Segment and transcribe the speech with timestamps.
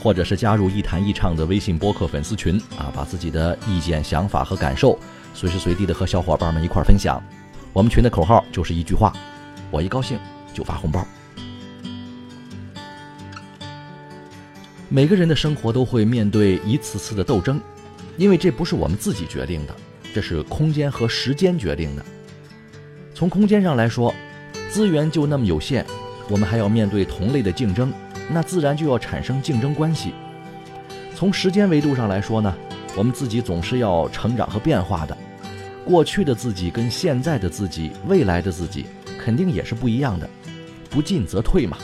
[0.00, 4.96] 或者是加入一谈一唱的微信播客粉丝群啊，把自己的意见、想法和感受
[5.34, 7.22] 随时随地的和小伙伴们一块分享。
[7.72, 9.12] 我们群的口号就是一句话：
[9.70, 10.18] 我一高兴
[10.54, 11.06] 就发红包。
[14.88, 17.60] 每个人的生活都会面对一次次的斗争，
[18.16, 19.76] 因为这不是我们自己决定的，
[20.14, 22.04] 这是空间和时间决定的。
[23.14, 24.14] 从空间上来说，
[24.70, 25.84] 资源就那么有限，
[26.30, 27.92] 我们还要面对同类的竞争，
[28.28, 30.12] 那自然就要产生竞争关系。
[31.14, 32.54] 从时间维度上来说呢，
[32.96, 35.16] 我们自己总是要成长和变化的，
[35.84, 38.86] 过去的自己跟现在的自己、未来的自己
[39.18, 40.28] 肯定也是不一样的，
[40.90, 41.76] 不进则退嘛。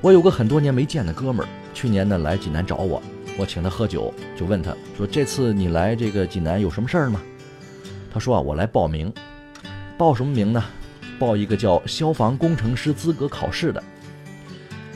[0.00, 3.02] 我有个很多年没见的哥们儿，去年呢来济南找我，
[3.36, 7.20] 我请他喝酒，就问他说：“这次你来这个济南有什么事儿吗？”
[8.12, 9.12] 他说啊，我来报名，
[9.96, 10.64] 报什么名呢？
[11.18, 13.82] 报一个叫消防工程师资格考试的。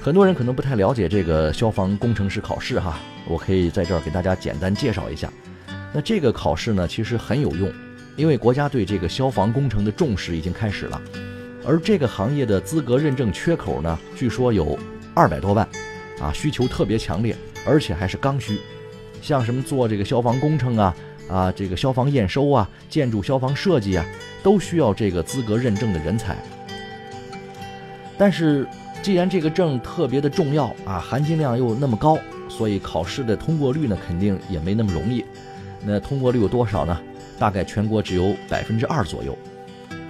[0.06, 5.28] 很多人可能不太了解这个消防工程师考试哈，我可以在这儿给大家简单介绍一下。
[5.92, 7.68] 那这个考试呢，其实很有用，
[8.14, 11.02] 因为国家对这个消防工程的重视已经开始了，
[11.66, 14.78] 而这个行业的资格认证缺口呢，据说有
[15.12, 15.68] 二百多万，
[16.20, 18.60] 啊，需求特别强烈，而且还是刚需，
[19.20, 20.96] 像什么做这个消防工程啊。
[21.28, 24.06] 啊，这个消防验收啊，建筑消防设计啊，
[24.40, 26.36] 都需要这个资格认证的人才。
[28.16, 28.64] 但是，
[29.02, 32.18] 既然这个证特别的重要啊，含金量又那么高，
[32.48, 35.24] 所以考试的通过率呢，肯定也没那么容易。
[35.84, 37.00] 那通过率有多少呢？
[37.38, 39.36] 大概全国只有百分之二左右。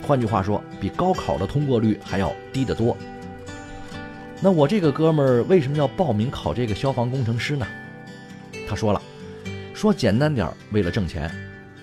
[0.06, 2.97] 换句话说，比高考的通过率还要低得多。
[4.41, 7.66] 那我这个哥们儿为什么要报名考这个消防工程师呢？
[8.68, 9.03] 他说了。
[9.74, 11.30] 说简单点儿，为了挣钱，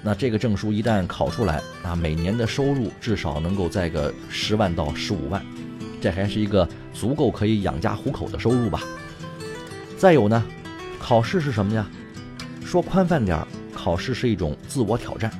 [0.02, 5.46] 那这个证书一旦考出来，啊，每年的收入至少能够在个十万到十五万，
[6.04, 8.82] 这还是一个足够可以养家糊口的收入吧。
[9.98, 10.44] 再有呢，
[11.00, 11.88] 考试是什么呀？
[12.66, 15.32] 说宽泛点儿，考试是一种自我挑战。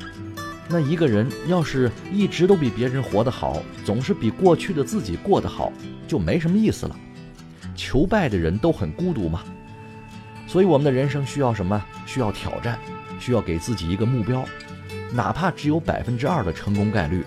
[0.70, 5.70] 那一个人要是一直都比别人活得好，总是比过去的自己过得好，
[6.08, 6.96] 就没什么意思了。
[7.76, 9.44] 求败的人都很孤独嘛。
[10.48, 11.84] 所以我们的人生需要什么？
[12.06, 12.80] 需要挑战，
[13.20, 14.46] 需要给自己一个目标，
[15.12, 17.26] 哪怕只有百分之二的成功概率，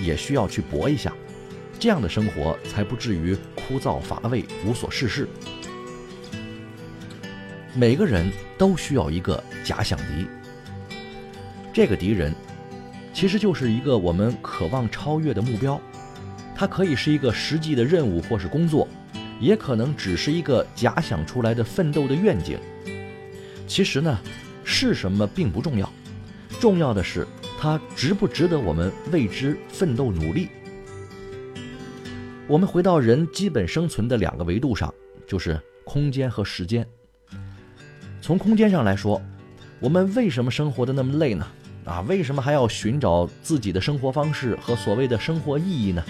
[0.00, 1.12] 也需要去搏一下，
[1.78, 5.28] 这样的生活才不至于枯燥乏味、无所事事。
[7.74, 10.26] 每个人都需要一个假想敌，
[11.72, 12.34] 这个敌人
[13.12, 15.80] 其实就是一个我们渴望超越的目标，
[16.54, 18.88] 它可以是一个实际的任务或是工作。
[19.38, 22.58] 也可能只是一个假想出来的奋斗的愿景。
[23.66, 24.18] 其实呢，
[24.64, 25.92] 是什么并不重要，
[26.58, 27.26] 重要的是
[27.60, 30.48] 它值不值得我们为之奋斗努力。
[32.48, 34.92] 我们回到人基本生存的两个维度上，
[35.26, 36.86] 就是空间和时间。
[38.22, 39.20] 从空间上来说，
[39.80, 41.46] 我们为什么生活的那么累呢？
[41.84, 46.04] 啊，为什么还要寻找自己的生活方式和所谓的生活意义呢？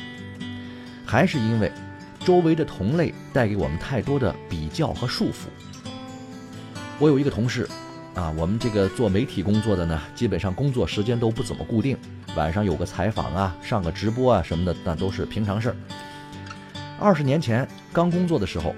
[1.05, 1.73] 还是因为。
[2.25, 5.47] 周围的同类带给我们太多的比较和束缚。
[6.99, 7.69] 我有一个同事，
[8.17, 11.97] 啊，我们这个做媒体工作的呢，基本上工作时间都不怎么固定，
[12.37, 15.77] 晚上有个采访啊，上个直播啊什么的，那都是平常事儿。
[16.99, 18.75] 二十年前刚工作的时候，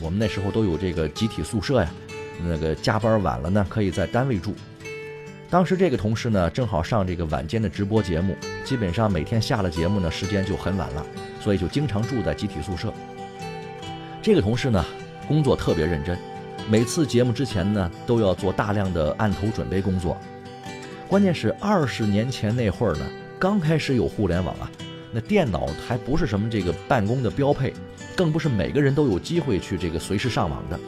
[0.00, 1.90] 我们那时候都有这个集体宿舍呀，
[2.42, 4.54] 那个加班晚了呢，可以在单位住。
[5.48, 11.06] 当时这个同事呢，正好上这个晚间的直播节目，基本上每天下了节目呢，时间就很晚了。
[11.40, 12.92] 所以就经常住在集体宿舍。
[14.20, 14.84] 这个同事呢，
[15.26, 16.18] 工作特别认真，
[16.68, 20.16] 每次节目之前呢，都要做大量的案头准备工作。
[21.08, 23.06] 关键是二十年前那会儿呢，
[23.38, 24.70] 刚开始有互联网啊，
[25.12, 27.74] 那电脑还不是什么这个办公的标配，
[28.16, 30.78] 更不是每个人都有机会去这个随时上网的。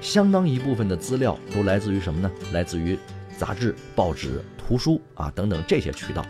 [0.00, 2.30] 相当一部分的资料都来自于什么呢？
[2.52, 2.98] 来自于
[3.38, 6.26] 杂志、报纸、图书啊等等这些渠道。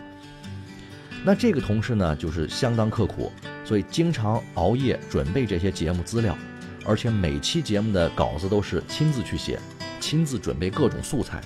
[1.25, 3.31] 那这个同事呢，就是相当刻苦，
[3.65, 6.37] 所以经常熬夜准备这些节目资料，
[6.85, 9.59] 而且每期节目的稿子都是亲自去写，
[9.99, 11.41] 亲自准备各种素材。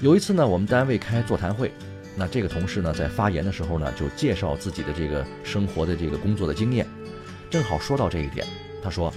[0.00, 1.70] 有一次呢，我们单位开座谈会，
[2.20, 6.86] 那这个同事呢在发言的时候呢，就介绍自己的这个生活的这个工作的经验，
[7.48, 8.46] 正好说到这一点，
[8.84, 9.10] 他说：“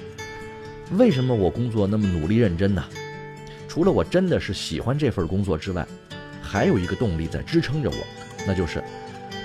[0.98, 2.82] 为什么我工作那么努力认真呢？
[3.68, 5.86] 除了我真的是喜欢这份工作之外，
[6.42, 7.96] 还有一个动力在支撑着我。”
[8.48, 8.82] 那就是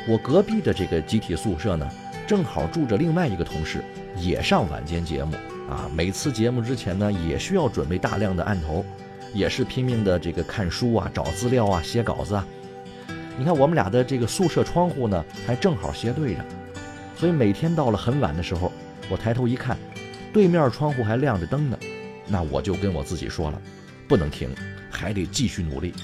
[0.07, 1.91] 我隔壁的这个集体宿舍呢，
[2.29, 3.83] 正好住着另外一个同事，
[4.17, 5.35] 也上晚间节目
[5.69, 5.91] 啊。
[5.93, 8.85] 每次节目之前呢，也需要准备大量的案头，
[9.35, 12.47] 也是拼命的这个看书啊、找资料啊、写稿子啊。
[13.39, 16.45] 你看我们俩的这个宿舍窗户呢，还正好斜对着，
[17.17, 18.73] 所以每天到了很晚的时候，
[19.09, 19.79] 我抬头一看，
[20.33, 21.79] 对面窗户还亮着灯呢，
[22.27, 23.63] 那我就跟我自己说了，
[24.09, 24.51] 不能停，
[24.91, 25.95] 还得继续努力。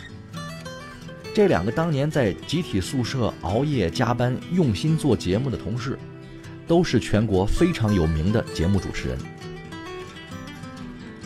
[1.34, 5.98] 这两个当年在集体宿舍熬夜加班、用心做节目的同事，
[6.68, 9.18] 都是全国非常有名的节目主持人。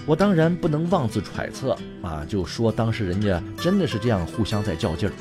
[0.07, 5.13] 我当然不能妄自揣测啊，就说当时人家真的是这样互相在较劲儿。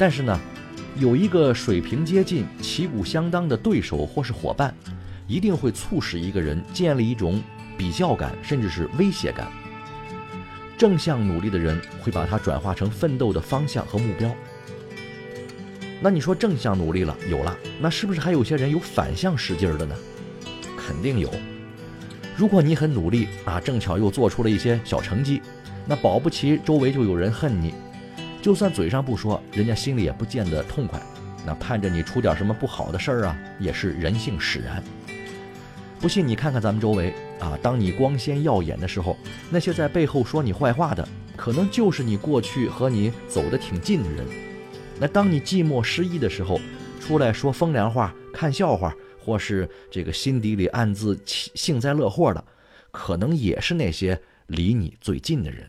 [0.00, 0.40] 但是呢，
[0.96, 4.74] 有一个水平接近、旗鼓相当的对手或是伙伴，
[5.26, 7.42] 一定会促使一个人建立一种
[7.76, 9.46] 比较感，甚至是威胁感。
[10.78, 14.34] 正向努力的人会把它转化成奋斗的方向和目标。
[16.00, 19.94] 那你说正向努力了有了，那是不是还有些人有反向使劲儿的呢？
[20.78, 21.30] 肯定有。
[22.38, 25.42] 如果你很努力啊，正巧又做出了一些小成绩，
[25.86, 27.74] 那保不齐周围就有人恨你。
[28.42, 31.00] 就算嘴上不说，人家心里也不见得痛快。
[31.46, 34.82] 那盼着你出点什么不好的事儿啊，也是人性使然。
[35.98, 39.16] 不信你看看咱们周围啊，当你光鲜耀眼的时候，
[39.50, 41.06] 那些在背后说你坏话的，
[41.36, 44.26] 可能就是你过去和你走得挺近的人。
[44.98, 46.60] 那当你寂寞失意的时候，
[47.00, 52.44] 出来说风凉话、看笑话，或是这个心底里暗自幸灾乐祸的，
[52.90, 55.68] 可能也是那些离你最近的人。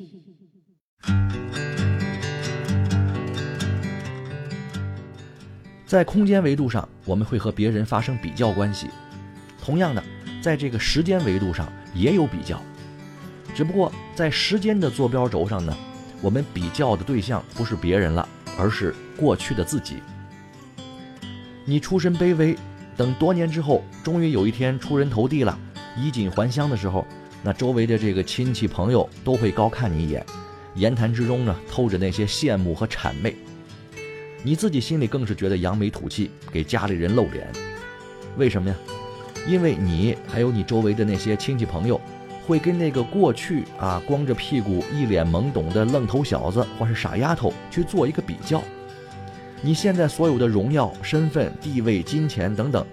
[5.91, 8.87] 在空间维度上，我们会和别人发生比较关系，
[9.61, 10.01] 同样的。
[10.41, 12.61] 在这个时间维度上也有比较，
[13.53, 15.75] 只不过在时间的坐标轴上呢，
[16.21, 18.25] 我们比较的对象不是别人了，
[18.57, 19.97] 而是过去的自己。
[21.65, 22.57] 你出身卑微，
[22.95, 25.59] 等多年之后，终于有一天出人头地了，
[25.97, 27.05] 衣锦还乡的时候，
[27.43, 30.25] 那周围的这个亲戚朋友都会高看你一眼，
[30.73, 33.35] 言谈之中呢透着那些羡慕和谄媚，
[34.43, 37.47] 你自己心里更是觉得扬眉吐气，给家里人露脸。
[38.37, 38.75] 为什么呀？
[39.47, 41.99] 因为你还有你周围的那些亲戚朋友，
[42.45, 48.63] 会跟那个过去啊光着屁股、一脸懵懂的愣头小子或是傻丫头去做一个比较。
[49.61, 52.85] 你现在所有的荣耀、身份、地位、金钱等等，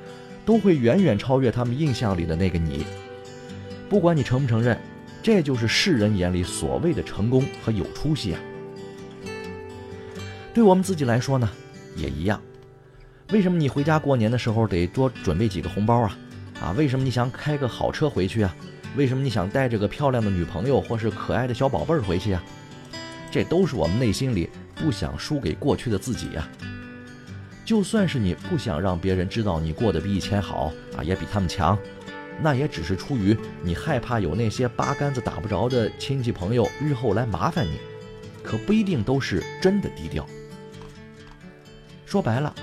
[0.45, 2.85] 都会远远超越他们印象里的那个你。
[3.89, 4.79] 不管你承不承认，
[5.23, 8.41] 这就是世人眼里所谓的成功和有出息啊。
[10.59, 11.49] 对我们自己来说呢，
[11.95, 12.43] 也一样。
[13.31, 16.19] 为什么你回家过年的时候得多准备几个红包啊？
[16.61, 18.53] 啊，为什么你想开个好车回去啊？
[18.97, 22.43] 为什么你想带着个漂亮的女朋友或是可爱的小宝贝儿回去啊？
[23.31, 26.49] 这都是我们内心里不想输给过去的自己呀。
[27.65, 31.79] 就算是你不想让别人知道你过得比以前好啊，也比他们强，
[32.43, 37.79] 那也只是出于你害怕有那些八竿子打不着的亲戚朋友日后来麻烦你，
[38.43, 40.27] 可不一定都是真的低调。
[42.09, 42.55] 说白了，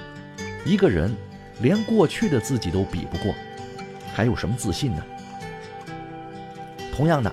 [0.65, 1.15] 一个人
[1.61, 3.31] 连过去的自己都比不过。
[4.11, 5.05] 还有什么自信呢？
[6.95, 7.31] 同样的，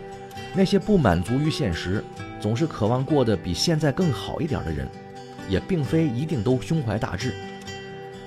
[0.52, 2.04] 那些不满足于现实，
[2.38, 4.86] 总是渴望过得比现在更好一点的人，
[5.48, 7.32] 也并非一定都胸怀大志。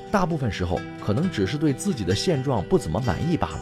[0.10, 3.60] 大部分时候，可能只是对自己的现状不怎么满意罢了。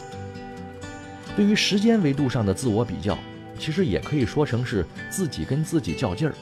[1.36, 3.18] 对于时间维度上的自我比较，
[3.58, 6.34] 其实也可以说成是自己跟自己较劲儿。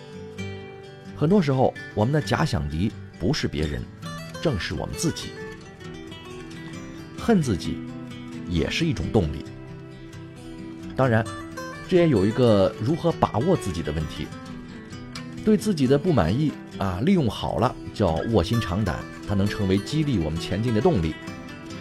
[1.17, 3.81] 很多时候，我们的假想敌不是别人，
[4.43, 5.29] 正是我们自己。
[7.17, 7.79] 恨自己。
[8.49, 9.45] 也是一种动力。
[10.95, 11.25] 当然，
[11.89, 14.27] 这也有一个如何把握自己的问题。
[15.43, 21.13] 对自己的不满意啊，利用好了叫卧薪尝胆，它能成为激励我们前进的动力；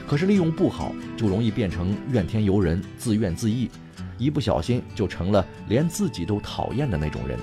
[0.08, 3.70] 可是利用不好，就容易变成怨天尤人、自怨自艾，
[4.18, 7.38] 一不小心就成了连自己都讨厌的那种人。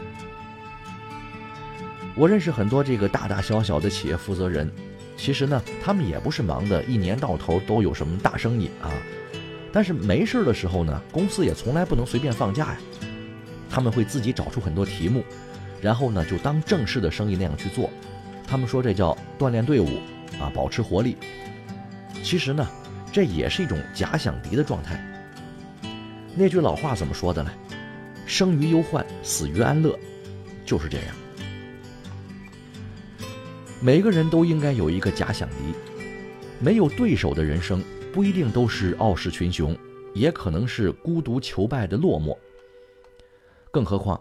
[2.19, 4.69] 我认识很多这个大大小小的企业负责人，
[5.17, 8.91] 其实呢，他们也不是忙的一年到头都有什么大生意啊，
[9.73, 12.79] 但是没事的时候呢，公司也从来不能随便放假呀，
[13.71, 15.23] 他们会自己找出很多题目。
[15.81, 17.89] 然后呢，就当正式的生意那样去做。
[18.45, 20.01] 他们说这叫锻炼队伍，
[20.41, 21.17] 啊，保持活力。
[22.25, 22.67] 其实呢，
[23.13, 25.01] 这也是一种假想敌的状态。
[26.35, 27.51] 那句老话怎么说的呢？
[28.27, 29.97] 生于忧患，死于安乐，
[30.67, 31.15] 就是这样。
[33.81, 35.57] 每个人都应该有一个假想敌。
[36.61, 37.83] 没有对手的人生，
[38.13, 39.77] 不一定都是傲视群雄，
[40.15, 42.37] 也可能是孤独求败的落寞。
[43.71, 44.21] 更何况。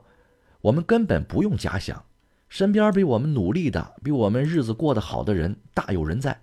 [0.60, 2.04] 我们根本不用假想，
[2.50, 6.38] 身边比我们努力的、比我们日子过得好的人大有人在。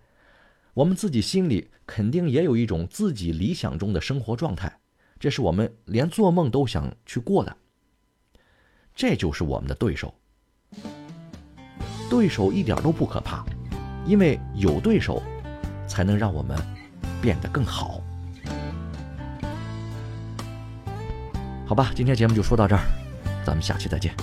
[0.72, 4.80] 我们自己心里肯定也有一种自己理想中的生活状态，
[5.18, 7.54] 这是我们连做梦都想去过的。
[8.94, 10.14] 这就是我们的对手。
[12.14, 13.44] 对手一点都不可怕，
[14.06, 15.20] 因为有对手，
[15.88, 16.56] 才能让我们
[17.20, 18.00] 变得更好。
[21.66, 22.82] 好吧，今天节目就说到这儿。
[23.44, 24.14] 咱们下期再见。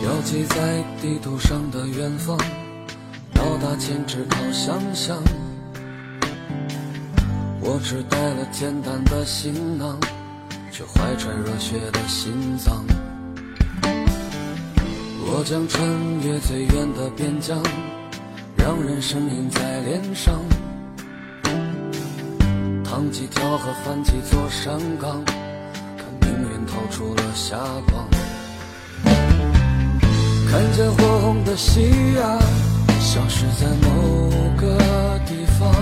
[0.00, 2.38] 标记在地图上的远方，
[3.34, 5.18] 到达前只靠想象。
[7.60, 10.00] 我只带了简单的行囊，
[10.72, 12.82] 却怀揣热血的心脏。
[15.36, 15.84] 我将穿
[16.22, 17.60] 越最远的边疆，
[18.56, 20.32] 让人生印在脸上。
[22.84, 25.24] 趟几条河，翻几座山岗。
[25.24, 27.56] 看命运透出了霞
[27.90, 28.08] 光，
[30.48, 31.82] 看见火红的夕
[32.14, 32.38] 阳
[33.00, 34.78] 消失在某个
[35.26, 35.74] 地方。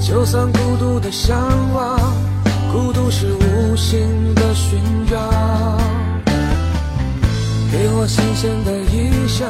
[0.00, 1.38] 就算孤独的向
[1.72, 1.96] 往，
[2.72, 5.99] 孤独是无形的勋章。
[7.70, 9.48] 给我新鲜的意象，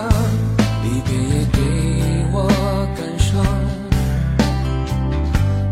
[0.84, 1.58] 离别也给
[2.32, 2.46] 我
[2.94, 3.44] 感伤。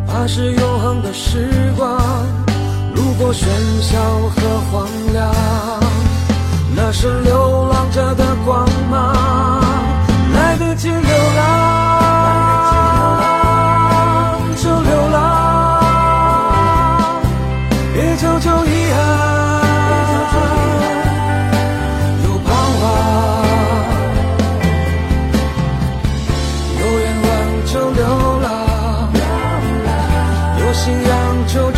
[0.07, 2.00] 怕是永恒的时光。
[2.95, 3.45] 路过喧
[3.81, 3.97] 嚣
[4.31, 4.37] 和
[4.73, 5.33] 荒凉，
[6.75, 7.38] 那是流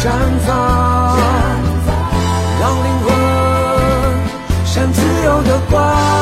[0.02, 0.08] 绽
[0.46, 1.18] 放，
[2.58, 3.12] 让灵魂
[4.64, 6.19] 像自由的光。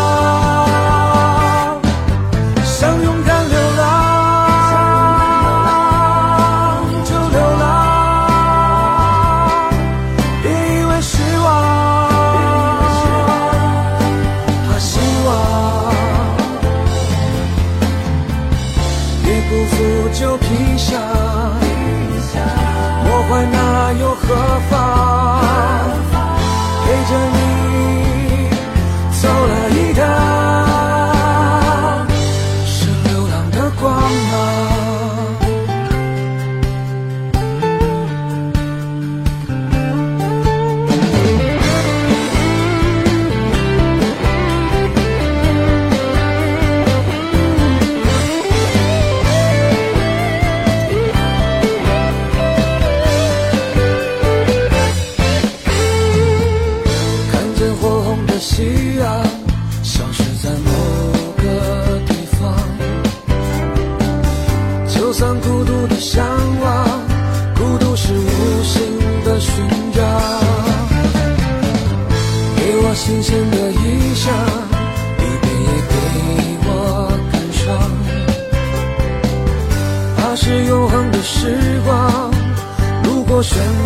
[24.58, 24.87] 喧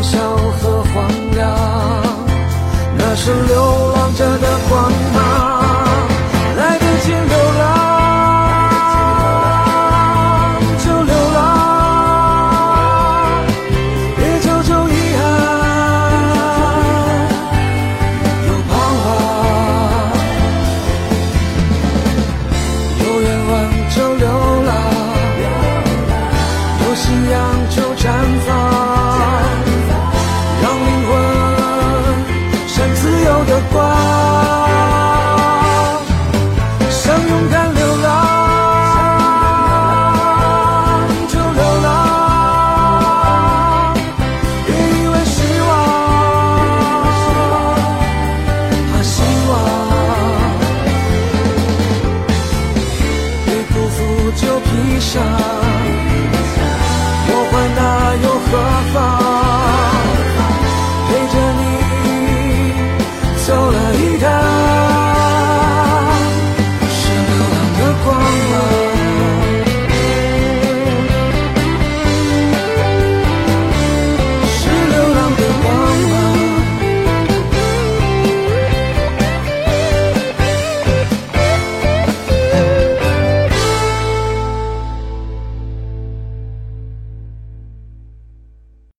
[0.02, 0.18] 嚣
[0.60, 1.48] 和荒凉，
[2.96, 5.61] 那是流浪者的光芒。